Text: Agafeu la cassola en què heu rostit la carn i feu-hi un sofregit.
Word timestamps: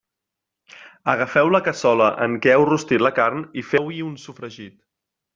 Agafeu 1.11 1.49
la 1.55 1.59
cassola 1.67 2.07
en 2.27 2.37
què 2.45 2.53
heu 2.55 2.65
rostit 2.69 3.03
la 3.07 3.11
carn 3.19 3.45
i 3.63 3.65
feu-hi 3.73 4.01
un 4.11 4.17
sofregit. 4.27 4.79